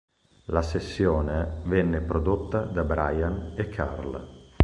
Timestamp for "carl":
3.69-4.49